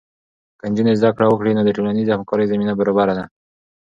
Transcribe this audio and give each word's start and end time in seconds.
که 0.59 0.65
نجونې 0.69 0.93
زده 1.01 1.09
کړه 1.15 1.25
وکړي، 1.29 1.51
نو 1.53 1.61
د 1.65 1.69
ټولنیزې 1.77 2.11
همکارۍ 2.15 2.45
زمینه 2.51 2.73
برابره 2.79 3.13
ده. 3.17 3.25